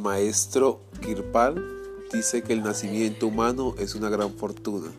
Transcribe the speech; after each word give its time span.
maestro 0.00 0.80
Kirpal 1.02 1.62
dice 2.10 2.42
que 2.42 2.54
el 2.54 2.62
nacimiento 2.62 3.26
humano 3.26 3.74
es 3.78 3.94
una 3.94 4.08
gran 4.08 4.32
fortuna. 4.32 4.90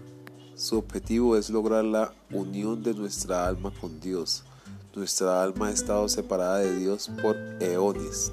Su 0.56 0.78
objetivo 0.78 1.36
es 1.36 1.50
lograr 1.50 1.84
la 1.84 2.14
unión 2.32 2.84
de 2.84 2.94
nuestra 2.94 3.48
alma 3.48 3.74
con 3.82 4.00
Dios. 4.00 4.44
Nuestra 4.96 5.42
alma 5.42 5.68
ha 5.68 5.72
estado 5.72 6.08
separada 6.08 6.60
de 6.60 6.78
Dios 6.78 7.10
por 7.22 7.36
eones. 7.60 8.32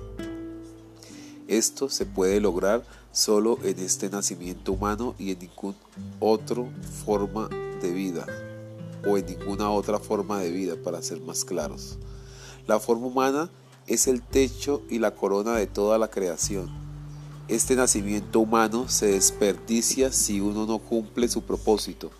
Esto 1.46 1.88
se 1.88 2.04
puede 2.04 2.38
lograr 2.38 2.84
solo 3.12 3.58
en 3.62 3.78
este 3.78 4.10
nacimiento 4.10 4.72
humano 4.72 5.14
y 5.18 5.32
en 5.32 5.38
ninguna 5.38 5.78
otra 6.20 6.64
forma 7.06 7.48
de 7.80 7.90
vida 7.92 8.26
o 9.08 9.16
en 9.16 9.24
ninguna 9.24 9.70
otra 9.70 9.98
forma 9.98 10.40
de 10.40 10.50
vida 10.50 10.74
para 10.76 11.00
ser 11.00 11.20
más 11.22 11.46
claros. 11.46 11.96
La 12.66 12.78
forma 12.78 13.06
humana 13.06 13.50
es 13.88 14.06
el 14.06 14.20
techo 14.20 14.82
y 14.90 14.98
la 14.98 15.12
corona 15.12 15.54
de 15.54 15.66
toda 15.66 15.98
la 15.98 16.08
creación. 16.08 16.68
Este 17.48 17.74
nacimiento 17.74 18.40
humano 18.40 18.86
se 18.88 19.06
desperdicia 19.06 20.12
si 20.12 20.40
uno 20.40 20.66
no 20.66 20.78
cumple 20.78 21.26
su 21.28 21.42
propósito. 21.42 22.10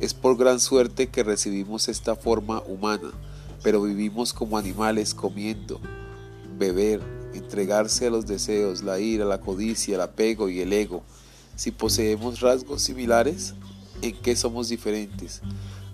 Es 0.00 0.12
por 0.12 0.36
gran 0.36 0.58
suerte 0.58 1.08
que 1.08 1.22
recibimos 1.22 1.88
esta 1.88 2.16
forma 2.16 2.62
humana, 2.66 3.12
pero 3.62 3.82
vivimos 3.82 4.32
como 4.32 4.58
animales 4.58 5.14
comiendo, 5.14 5.80
beber, 6.58 7.00
entregarse 7.32 8.08
a 8.08 8.10
los 8.10 8.26
deseos, 8.26 8.82
la 8.82 8.98
ira, 8.98 9.24
la 9.24 9.40
codicia, 9.40 9.94
el 9.94 10.00
apego 10.00 10.48
y 10.48 10.60
el 10.60 10.72
ego. 10.72 11.04
Si 11.54 11.70
poseemos 11.70 12.40
rasgos 12.40 12.82
similares, 12.82 13.54
¿en 14.02 14.20
qué 14.20 14.34
somos 14.34 14.68
diferentes? 14.68 15.42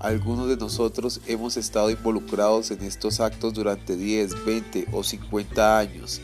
Algunos 0.05 0.49
de 0.49 0.59
nosotros 0.59 1.23
hemos 1.27 1.57
estado 1.57 1.89
involucrados 1.89 2.71
en 2.71 2.83
estos 2.83 3.21
actos 3.21 3.55
durante 3.55 3.97
10, 3.97 4.45
20 4.45 4.89
o 4.93 5.03
50 5.03 5.79
años, 5.79 6.21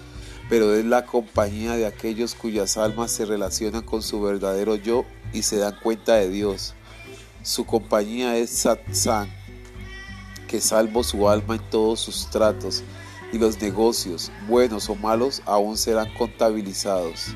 pero 0.51 0.75
es 0.75 0.85
la 0.85 1.07
compañía 1.07 1.77
de 1.77 1.87
aquellos 1.87 2.35
cuyas 2.35 2.77
almas 2.77 3.11
se 3.11 3.25
relacionan 3.25 3.81
con 3.81 4.03
su 4.03 4.21
verdadero 4.21 4.75
yo 4.75 5.07
y 5.33 5.45
se 5.45 5.57
dan 5.57 5.79
cuenta 5.83 6.17
de 6.17 6.29
Dios. 6.29 6.75
Su 7.43 7.65
compañía 7.65 8.37
es 8.37 8.51
Satsang, 8.51 9.31
que 10.47 10.61
salvo 10.61 11.03
su 11.03 11.27
alma 11.27 11.55
en 11.55 11.71
todos 11.71 12.01
sus 12.01 12.29
tratos, 12.29 12.83
y 13.33 13.39
los 13.39 13.63
negocios, 13.63 14.31
buenos 14.47 14.91
o 14.91 14.95
malos, 14.95 15.41
aún 15.47 15.79
serán 15.79 16.13
contabilizados. 16.19 17.29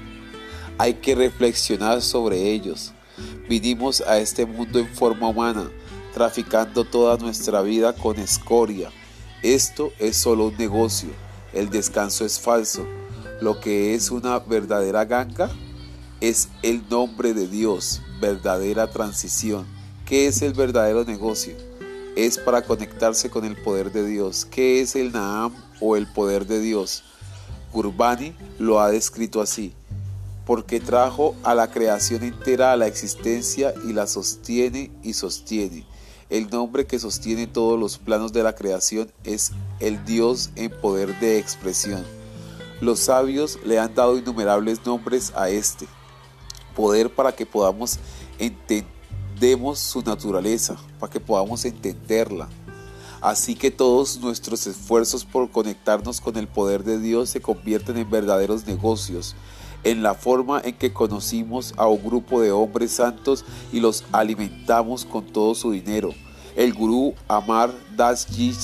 Hay 0.77 0.93
que 0.93 1.15
reflexionar 1.15 2.03
sobre 2.03 2.53
ellos. 2.53 2.93
Vinimos 3.49 4.03
a 4.03 4.19
este 4.19 4.45
mundo 4.45 4.79
en 4.79 4.89
forma 4.89 5.29
humana, 5.29 5.71
traficando 6.15 6.85
toda 6.85 7.19
nuestra 7.19 7.61
vida 7.61 7.93
con 7.93 8.19
escoria. 8.19 8.91
Esto 9.43 9.93
es 9.99 10.17
solo 10.17 10.47
un 10.47 10.57
negocio, 10.57 11.11
el 11.53 11.69
descanso 11.69 12.25
es 12.25 12.41
falso. 12.41 12.87
Lo 13.41 13.61
que 13.61 13.95
es 13.95 14.11
una 14.11 14.39
verdadera 14.39 15.05
ganga 15.05 15.51
es 16.21 16.49
el 16.63 16.89
nombre 16.89 17.35
de 17.35 17.49
Dios, 17.49 18.01
verdadera 18.21 18.91
transición. 18.91 19.67
¿Qué 20.07 20.29
es 20.29 20.41
el 20.41 20.55
verdadero 20.55 21.05
negocio? 21.05 21.55
Es 22.17 22.39
para 22.39 22.63
conectarse 22.63 23.29
con 23.29 23.45
el 23.45 23.61
poder 23.61 23.93
de 23.93 24.07
Dios. 24.07 24.45
¿Qué 24.45 24.81
es 24.81 24.95
el 24.95 25.13
Naam 25.13 25.53
o 25.81 25.97
el 25.97 26.07
poder 26.07 26.47
de 26.47 26.61
Dios? 26.61 27.03
Gurbani 27.73 28.37
lo 28.61 28.81
ha 28.81 28.89
descrito 28.91 29.43
así 29.43 29.75
porque 30.47 30.81
trajo 30.81 31.35
a 31.43 31.55
la 31.55 31.71
creación 31.71 32.23
entera 32.23 32.73
a 32.73 32.77
la 32.77 32.87
existencia 32.87 33.73
y 33.89 33.93
la 33.93 34.07
sostiene 34.07 34.91
y 35.03 35.15
sostiene. 35.15 35.87
El 36.31 36.49
nombre 36.49 36.87
que 36.87 36.99
sostiene 36.99 37.47
todos 37.47 37.79
los 37.79 37.99
planos 37.99 38.33
de 38.33 38.43
la 38.43 38.55
creación 38.55 39.13
es 39.25 39.53
el 39.81 40.05
Dios 40.05 40.51
en 40.57 40.71
poder 40.71 41.19
de 41.21 41.39
expresión. 41.39 42.05
Los 42.81 43.01
sabios 43.01 43.59
le 43.65 43.79
han 43.79 43.95
dado 43.95 44.19
innumerables 44.19 44.85
nombres 44.85 45.33
a 45.37 45.49
este 45.49 45.87
poder 46.75 47.15
para 47.15 47.33
que 47.33 47.47
podamos 47.47 47.99
entendemos 48.39 49.79
su 49.79 50.03
naturaleza, 50.03 50.77
para 50.99 51.13
que 51.13 51.21
podamos 51.21 51.65
entenderla. 51.65 52.49
Así 53.21 53.55
que 53.55 53.71
todos 53.71 54.21
nuestros 54.21 54.67
esfuerzos 54.67 55.25
por 55.25 55.51
conectarnos 55.51 56.21
con 56.21 56.37
el 56.37 56.47
poder 56.47 56.85
de 56.85 56.99
Dios 56.99 57.31
se 57.31 57.41
convierten 57.41 57.97
en 57.97 58.11
verdaderos 58.11 58.67
negocios, 58.67 59.35
en 59.85 60.03
la 60.03 60.15
forma 60.15 60.61
en 60.65 60.75
que 60.75 60.93
conocimos 60.93 61.75
a 61.77 61.87
un 61.87 62.03
grupo 62.03 62.41
de 62.41 62.51
hombres 62.51 62.93
santos 62.93 63.45
y 63.73 63.81
los 63.81 64.05
alimentamos 64.13 65.05
con 65.05 65.25
todo 65.27 65.55
su 65.55 65.71
dinero. 65.71 66.15
El 66.57 66.73
gurú 66.73 67.15
Amar 67.29 67.73
Das 67.97 68.27
Ji 68.27 68.55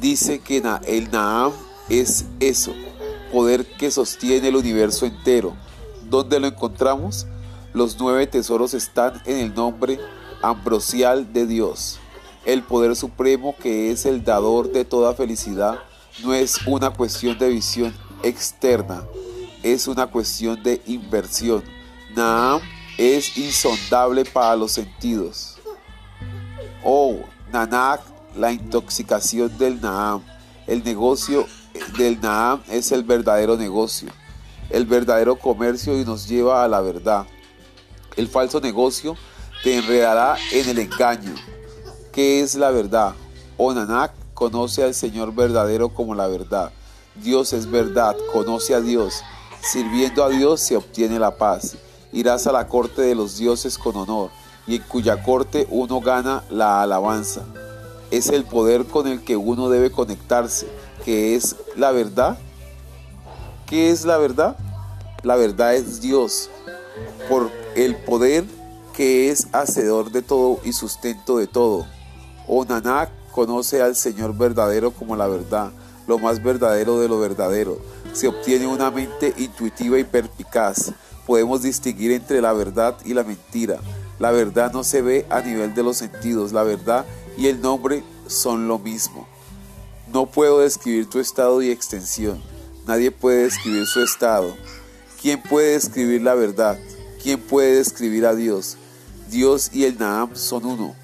dice 0.00 0.38
que 0.38 0.62
el 0.86 1.10
Naam 1.10 1.52
es 1.88 2.26
eso, 2.40 2.72
poder 3.32 3.66
que 3.66 3.90
sostiene 3.90 4.48
el 4.48 4.56
universo 4.56 5.06
entero. 5.06 5.54
¿Dónde 6.08 6.38
lo 6.38 6.46
encontramos? 6.46 7.26
Los 7.72 7.98
nueve 7.98 8.26
tesoros 8.26 8.74
están 8.74 9.20
en 9.24 9.38
el 9.38 9.54
nombre 9.54 9.98
ambrosial 10.42 11.32
de 11.32 11.46
Dios. 11.46 11.98
El 12.44 12.62
poder 12.62 12.94
supremo 12.94 13.56
que 13.56 13.90
es 13.90 14.04
el 14.04 14.22
dador 14.22 14.70
de 14.70 14.84
toda 14.84 15.14
felicidad 15.14 15.78
no 16.22 16.34
es 16.34 16.66
una 16.66 16.90
cuestión 16.90 17.38
de 17.38 17.48
visión 17.48 17.94
externa, 18.24 19.04
es 19.62 19.86
una 19.86 20.06
cuestión 20.06 20.62
de 20.62 20.80
inversión. 20.86 21.62
Naam 22.14 22.60
es 22.98 23.36
insondable 23.36 24.24
para 24.24 24.56
los 24.56 24.72
sentidos. 24.72 25.56
Oh, 26.84 27.16
Nanak, 27.52 28.02
la 28.36 28.52
intoxicación 28.52 29.56
del 29.58 29.80
Naam. 29.80 30.22
El 30.66 30.84
negocio 30.84 31.46
del 31.98 32.20
Naam 32.20 32.62
es 32.68 32.92
el 32.92 33.02
verdadero 33.02 33.56
negocio, 33.56 34.10
el 34.70 34.86
verdadero 34.86 35.36
comercio 35.38 35.98
y 35.98 36.04
nos 36.04 36.28
lleva 36.28 36.64
a 36.64 36.68
la 36.68 36.80
verdad. 36.80 37.26
El 38.16 38.28
falso 38.28 38.60
negocio 38.60 39.16
te 39.62 39.76
enredará 39.76 40.36
en 40.52 40.68
el 40.68 40.78
engaño. 40.78 41.34
¿Qué 42.12 42.40
es 42.40 42.54
la 42.54 42.70
verdad? 42.70 43.14
Oh 43.56 43.72
Nanak, 43.72 44.12
conoce 44.34 44.84
al 44.84 44.94
Señor 44.94 45.34
verdadero 45.34 45.88
como 45.88 46.14
la 46.14 46.28
verdad. 46.28 46.72
Dios 47.14 47.52
es 47.52 47.70
verdad, 47.70 48.16
conoce 48.32 48.74
a 48.74 48.80
Dios. 48.80 49.22
Sirviendo 49.62 50.24
a 50.24 50.30
Dios 50.30 50.60
se 50.60 50.76
obtiene 50.76 51.18
la 51.18 51.36
paz. 51.36 51.76
Irás 52.12 52.46
a 52.46 52.52
la 52.52 52.66
corte 52.66 53.02
de 53.02 53.14
los 53.14 53.38
dioses 53.38 53.78
con 53.78 53.96
honor, 53.96 54.30
y 54.66 54.76
en 54.76 54.82
cuya 54.82 55.22
corte 55.22 55.66
uno 55.70 56.00
gana 56.00 56.42
la 56.50 56.82
alabanza. 56.82 57.44
Es 58.10 58.28
el 58.28 58.44
poder 58.44 58.86
con 58.86 59.06
el 59.06 59.22
que 59.22 59.36
uno 59.36 59.68
debe 59.68 59.92
conectarse, 59.92 60.66
que 61.04 61.36
es 61.36 61.56
la 61.76 61.92
verdad. 61.92 62.36
¿Qué 63.66 63.90
es 63.90 64.04
la 64.04 64.18
verdad? 64.18 64.56
La 65.22 65.36
verdad 65.36 65.74
es 65.74 66.00
Dios, 66.00 66.50
por 67.28 67.50
el 67.76 67.96
poder 67.96 68.44
que 68.92 69.30
es 69.30 69.48
hacedor 69.52 70.10
de 70.10 70.22
todo 70.22 70.60
y 70.64 70.72
sustento 70.72 71.38
de 71.38 71.46
todo. 71.46 71.86
Nanak 72.68 73.10
conoce 73.30 73.82
al 73.82 73.96
Señor 73.96 74.36
verdadero 74.36 74.90
como 74.90 75.16
la 75.16 75.26
verdad 75.26 75.70
lo 76.06 76.18
más 76.18 76.42
verdadero 76.42 77.00
de 77.00 77.08
lo 77.08 77.18
verdadero. 77.18 77.78
Se 78.12 78.28
obtiene 78.28 78.66
una 78.66 78.90
mente 78.90 79.34
intuitiva 79.38 79.98
y 79.98 80.04
perpicaz. 80.04 80.92
Podemos 81.26 81.62
distinguir 81.62 82.12
entre 82.12 82.40
la 82.40 82.52
verdad 82.52 82.96
y 83.04 83.14
la 83.14 83.24
mentira. 83.24 83.78
La 84.18 84.30
verdad 84.30 84.72
no 84.72 84.84
se 84.84 85.02
ve 85.02 85.26
a 85.30 85.40
nivel 85.40 85.74
de 85.74 85.82
los 85.82 85.96
sentidos. 85.96 86.52
La 86.52 86.62
verdad 86.62 87.04
y 87.36 87.48
el 87.48 87.60
nombre 87.60 88.04
son 88.26 88.68
lo 88.68 88.78
mismo. 88.78 89.26
No 90.12 90.26
puedo 90.26 90.60
describir 90.60 91.08
tu 91.08 91.18
estado 91.18 91.62
y 91.62 91.70
extensión. 91.70 92.40
Nadie 92.86 93.10
puede 93.10 93.44
describir 93.44 93.86
su 93.86 94.02
estado. 94.02 94.54
¿Quién 95.20 95.40
puede 95.42 95.72
describir 95.72 96.22
la 96.22 96.34
verdad? 96.34 96.78
¿Quién 97.22 97.40
puede 97.40 97.76
describir 97.76 98.26
a 98.26 98.34
Dios? 98.34 98.76
Dios 99.30 99.70
y 99.72 99.84
el 99.84 99.98
Naam 99.98 100.36
son 100.36 100.66
uno. 100.66 100.94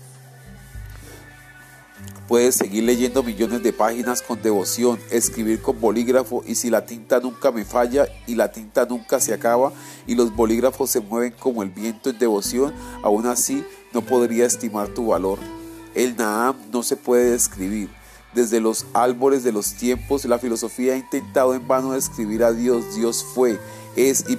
Puedes 2.31 2.55
seguir 2.55 2.85
leyendo 2.85 3.25
millones 3.25 3.61
de 3.65 3.73
páginas 3.73 4.23
con 4.23 4.41
devoción, 4.41 5.01
escribir 5.11 5.61
con 5.61 5.81
bolígrafo 5.81 6.45
y 6.47 6.55
si 6.55 6.71
la 6.71 6.87
tinta 6.87 7.19
nunca 7.19 7.51
me 7.51 7.65
falla 7.65 8.07
y 8.29 8.37
la 8.37 8.53
tinta 8.53 8.87
nunca 8.87 9.19
se 9.19 9.35
acaba 9.35 9.73
y 10.07 10.15
los 10.15 10.33
bolígrafos 10.37 10.91
se 10.91 11.01
mueven 11.01 11.35
como 11.41 11.65
el 11.65 11.71
viento 11.71 12.09
en 12.09 12.21
devoción, 12.21 12.73
aún 13.03 13.27
así 13.27 13.65
no 13.93 14.03
podría 14.03 14.47
estimar 14.47 14.87
tu 14.87 15.09
valor. 15.09 15.41
El 15.97 16.17
Naam 16.17 16.55
no 16.73 16.85
se 16.85 16.95
puede 16.95 17.33
describir. 17.33 17.91
Desde 18.33 18.61
los 18.61 18.87
árboles 18.95 19.43
de 19.43 19.51
los 19.51 19.73
tiempos, 19.73 20.25
la 20.25 20.39
filosofía 20.39 20.93
ha 20.93 20.99
intentado 20.99 21.53
en 21.53 21.67
vano 21.67 21.95
describir 21.95 22.45
a 22.45 22.53
Dios. 22.53 22.95
Dios 22.95 23.27
fue, 23.35 23.59
es 23.97 24.25
y, 24.29 24.39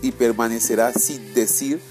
y 0.00 0.12
permanecerá 0.12 0.94
sin 0.94 1.34
decir 1.34 1.82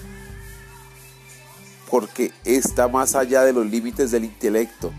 porque 1.88 2.32
está 2.44 2.88
más 2.88 3.14
allá 3.14 3.44
de 3.44 3.52
los 3.52 3.64
límites 3.64 4.10
del 4.10 4.24
intelecto 4.24 4.92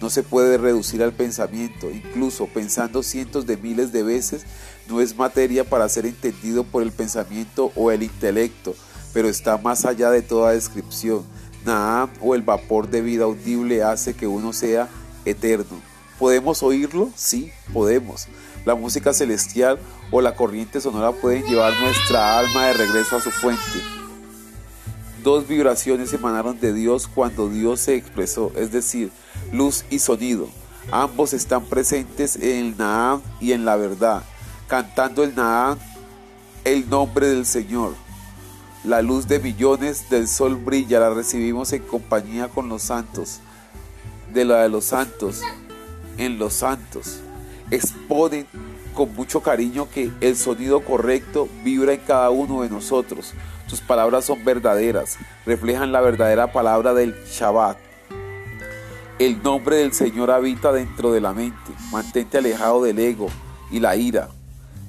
no 0.00 0.08
se 0.08 0.22
puede 0.22 0.56
reducir 0.56 1.02
al 1.02 1.12
pensamiento, 1.12 1.90
incluso 1.90 2.46
pensando 2.46 3.02
cientos 3.02 3.46
de 3.46 3.56
miles 3.56 3.92
de 3.92 4.02
veces, 4.02 4.46
no 4.88 5.00
es 5.00 5.16
materia 5.16 5.64
para 5.64 5.88
ser 5.88 6.06
entendido 6.06 6.64
por 6.64 6.82
el 6.82 6.90
pensamiento 6.90 7.70
o 7.76 7.90
el 7.90 8.02
intelecto, 8.02 8.74
pero 9.12 9.28
está 9.28 9.58
más 9.58 9.84
allá 9.84 10.10
de 10.10 10.22
toda 10.22 10.52
descripción. 10.52 11.24
Naam 11.64 12.10
o 12.22 12.34
el 12.34 12.42
vapor 12.42 12.88
de 12.88 13.02
vida 13.02 13.24
audible 13.24 13.82
hace 13.82 14.14
que 14.14 14.26
uno 14.26 14.54
sea 14.54 14.88
eterno. 15.26 15.80
¿Podemos 16.18 16.62
oírlo? 16.62 17.10
Sí, 17.14 17.52
podemos. 17.72 18.28
La 18.64 18.74
música 18.74 19.12
celestial 19.12 19.78
o 20.10 20.20
la 20.22 20.34
corriente 20.34 20.80
sonora 20.80 21.12
pueden 21.12 21.44
llevar 21.44 21.72
nuestra 21.80 22.38
alma 22.38 22.66
de 22.66 22.72
regreso 22.74 23.16
a 23.16 23.20
su 23.20 23.30
fuente. 23.30 23.99
Dos 25.22 25.46
vibraciones 25.46 26.12
emanaron 26.14 26.58
de 26.60 26.72
Dios 26.72 27.06
cuando 27.06 27.50
Dios 27.50 27.80
se 27.80 27.94
expresó, 27.94 28.52
es 28.56 28.72
decir, 28.72 29.10
luz 29.52 29.84
y 29.90 29.98
sonido. 29.98 30.48
Ambos 30.90 31.34
están 31.34 31.64
presentes 31.64 32.36
en 32.36 32.66
el 32.66 32.76
Naam 32.78 33.20
y 33.38 33.52
en 33.52 33.66
la 33.66 33.76
verdad, 33.76 34.22
cantando 34.66 35.22
el 35.22 35.34
Naam 35.34 35.78
el 36.64 36.88
nombre 36.88 37.28
del 37.28 37.44
Señor. 37.44 37.94
La 38.82 39.02
luz 39.02 39.28
de 39.28 39.40
millones 39.40 40.08
del 40.08 40.26
sol 40.26 40.56
brilla, 40.56 41.00
la 41.00 41.10
recibimos 41.10 41.72
en 41.74 41.82
compañía 41.82 42.48
con 42.48 42.70
los 42.70 42.82
santos, 42.82 43.40
de 44.32 44.46
la 44.46 44.62
de 44.62 44.70
los 44.70 44.86
santos, 44.86 45.42
en 46.16 46.38
los 46.38 46.54
santos. 46.54 47.20
Exponen 47.70 48.46
con 48.94 49.14
mucho 49.14 49.42
cariño 49.42 49.86
que 49.92 50.10
el 50.22 50.34
sonido 50.34 50.80
correcto 50.80 51.46
vibra 51.62 51.92
en 51.92 52.00
cada 52.00 52.30
uno 52.30 52.62
de 52.62 52.70
nosotros. 52.70 53.34
Sus 53.70 53.80
palabras 53.80 54.24
son 54.24 54.44
verdaderas, 54.44 55.16
reflejan 55.46 55.92
la 55.92 56.00
verdadera 56.00 56.52
palabra 56.52 56.92
del 56.92 57.14
Shabbat. 57.24 57.78
El 59.20 59.40
nombre 59.44 59.76
del 59.76 59.92
Señor 59.92 60.32
habita 60.32 60.72
dentro 60.72 61.12
de 61.12 61.20
la 61.20 61.32
mente. 61.32 61.70
Mantente 61.92 62.38
alejado 62.38 62.82
del 62.82 62.98
ego 62.98 63.28
y 63.70 63.78
la 63.78 63.94
ira, 63.94 64.28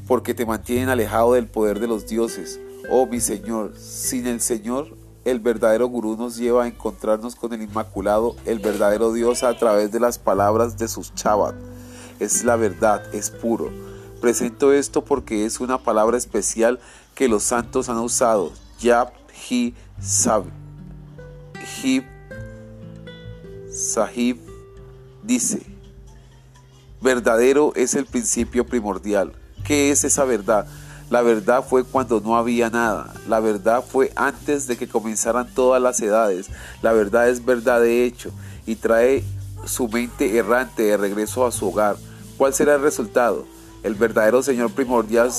porque 0.08 0.34
te 0.34 0.48
mantienen 0.48 0.90
alejado 0.90 1.34
del 1.34 1.46
poder 1.46 1.80
de 1.80 1.86
los 1.86 2.08
dioses. 2.08 2.60
Oh 2.90 3.06
mi 3.06 3.20
Señor, 3.20 3.78
sin 3.78 4.26
el 4.26 4.42
Señor, 4.42 4.98
el 5.26 5.40
verdadero 5.40 5.86
gurú 5.86 6.18
nos 6.18 6.36
lleva 6.36 6.64
a 6.64 6.68
encontrarnos 6.68 7.36
con 7.36 7.54
el 7.54 7.62
Inmaculado, 7.62 8.36
el 8.46 8.58
verdadero 8.58 9.14
Dios 9.14 9.44
a 9.44 9.56
través 9.60 9.92
de 9.92 10.00
las 10.00 10.18
palabras 10.18 10.80
de 10.80 10.88
sus 10.88 11.14
Shabbat. 11.14 11.54
Es 12.20 12.44
la 12.44 12.56
verdad, 12.56 13.04
es 13.14 13.30
puro. 13.30 13.70
Presento 14.22 14.74
esto 14.74 15.06
porque 15.06 15.46
es 15.46 15.60
una 15.60 15.78
palabra 15.78 16.18
especial 16.18 16.80
que 17.14 17.28
los 17.28 17.44
santos 17.44 17.90
han 17.90 18.00
usado. 18.00 18.52
Yab, 18.82 19.12
Hi, 19.50 19.76
Sab, 20.02 20.46
Hib, 21.84 22.04
Sahib 23.72 24.40
dice, 25.22 25.62
verdadero 27.00 27.74
es 27.76 27.94
el 27.94 28.06
principio 28.08 28.66
primordial. 28.66 29.34
¿Qué 29.64 29.92
es 29.92 30.04
esa 30.04 30.26
verdad? 30.26 30.66
La 31.12 31.22
verdad 31.22 31.64
fue 31.64 31.84
cuando 31.84 32.22
no 32.22 32.36
había 32.36 32.72
nada. 32.72 33.14
La 33.28 33.40
verdad 33.40 33.84
fue 33.88 34.12
antes 34.16 34.66
de 34.66 34.78
que 34.78 34.88
comenzaran 34.88 35.54
todas 35.54 35.82
las 35.82 36.02
edades. 36.02 36.50
La 36.82 36.92
verdad 36.92 37.30
es 37.30 37.46
verdad 37.46 37.82
de 37.82 38.04
hecho 38.06 38.32
y 38.66 38.78
trae 38.78 39.24
su 39.66 39.88
mente 39.90 40.38
errante 40.38 40.84
de 40.84 40.98
regreso 40.98 41.46
a 41.46 41.52
su 41.52 41.68
hogar. 41.68 41.98
¿Cuál 42.36 42.56
será 42.56 42.76
el 42.76 42.82
resultado? 42.82 43.46
El 43.84 43.94
verdadero 43.94 44.42
Señor 44.42 44.72
primordial 44.72 45.32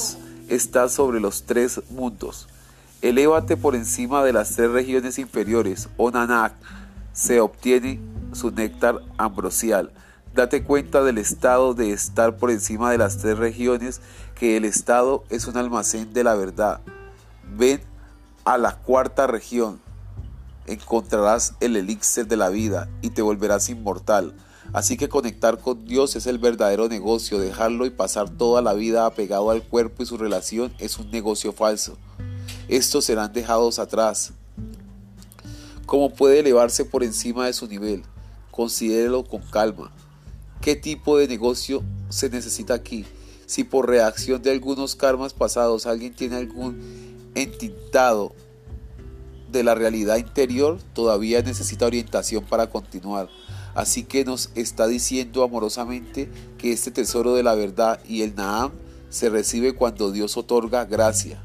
está 0.48 0.88
sobre 0.88 1.18
los 1.18 1.42
tres 1.42 1.80
mundos. 1.90 2.46
Elévate 3.02 3.56
por 3.56 3.74
encima 3.74 4.22
de 4.22 4.32
las 4.32 4.54
tres 4.54 4.70
regiones 4.70 5.18
inferiores, 5.18 5.88
o 5.96 6.12
Nanak, 6.12 6.54
se 7.12 7.40
obtiene 7.40 8.00
su 8.32 8.52
néctar 8.52 9.00
ambrosial. 9.18 9.92
Date 10.36 10.62
cuenta 10.62 11.02
del 11.02 11.18
estado 11.18 11.74
de 11.74 11.90
estar 11.90 12.36
por 12.36 12.52
encima 12.52 12.92
de 12.92 12.98
las 12.98 13.18
tres 13.18 13.36
regiones, 13.38 14.00
que 14.36 14.56
el 14.56 14.64
estado 14.64 15.24
es 15.30 15.48
un 15.48 15.56
almacén 15.56 16.12
de 16.12 16.22
la 16.22 16.36
verdad. 16.36 16.80
Ven 17.56 17.82
a 18.44 18.56
la 18.56 18.76
cuarta 18.76 19.26
región, 19.26 19.80
encontrarás 20.66 21.54
el 21.58 21.76
elixir 21.76 22.28
de 22.28 22.36
la 22.36 22.50
vida 22.50 22.88
y 23.00 23.10
te 23.10 23.22
volverás 23.22 23.68
inmortal. 23.68 24.32
Así 24.72 24.96
que 24.96 25.08
conectar 25.08 25.58
con 25.58 25.84
Dios 25.86 26.14
es 26.14 26.28
el 26.28 26.38
verdadero 26.38 26.88
negocio, 26.88 27.40
dejarlo 27.40 27.84
y 27.84 27.90
pasar 27.90 28.30
toda 28.30 28.62
la 28.62 28.74
vida 28.74 29.06
apegado 29.06 29.50
al 29.50 29.64
cuerpo 29.64 30.04
y 30.04 30.06
su 30.06 30.18
relación 30.18 30.72
es 30.78 30.98
un 30.98 31.10
negocio 31.10 31.52
falso. 31.52 31.98
Estos 32.72 33.04
serán 33.04 33.34
dejados 33.34 33.78
atrás. 33.78 34.32
¿Cómo 35.84 36.08
puede 36.08 36.38
elevarse 36.38 36.86
por 36.86 37.04
encima 37.04 37.44
de 37.44 37.52
su 37.52 37.66
nivel? 37.66 38.02
Considérelo 38.50 39.24
con 39.24 39.42
calma. 39.42 39.92
¿Qué 40.62 40.74
tipo 40.74 41.18
de 41.18 41.28
negocio 41.28 41.82
se 42.08 42.30
necesita 42.30 42.72
aquí? 42.72 43.04
Si 43.44 43.62
por 43.62 43.90
reacción 43.90 44.40
de 44.40 44.52
algunos 44.52 44.96
karmas 44.96 45.34
pasados 45.34 45.84
alguien 45.84 46.14
tiene 46.14 46.36
algún 46.36 47.30
entintado 47.34 48.32
de 49.50 49.64
la 49.64 49.74
realidad 49.74 50.16
interior, 50.16 50.78
todavía 50.94 51.42
necesita 51.42 51.84
orientación 51.84 52.42
para 52.42 52.70
continuar. 52.70 53.28
Así 53.74 54.04
que 54.04 54.24
nos 54.24 54.48
está 54.54 54.86
diciendo 54.86 55.44
amorosamente 55.44 56.30
que 56.56 56.72
este 56.72 56.90
tesoro 56.90 57.34
de 57.34 57.42
la 57.42 57.54
verdad 57.54 58.00
y 58.08 58.22
el 58.22 58.34
Naam 58.34 58.72
se 59.10 59.28
recibe 59.28 59.74
cuando 59.74 60.10
Dios 60.10 60.38
otorga 60.38 60.86
gracia. 60.86 61.42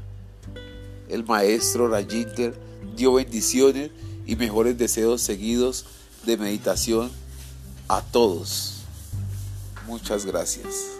El 1.08 1.24
maestro 1.24 1.88
Rajinder 1.88 2.54
dio 2.96 3.14
bendiciones 3.14 3.90
y 4.26 4.36
mejores 4.36 4.76
deseos 4.76 5.22
seguidos 5.22 5.86
de 6.26 6.36
meditación 6.36 7.10
a 7.88 8.02
todos. 8.02 8.82
Muchas 9.86 10.26
gracias. 10.26 10.97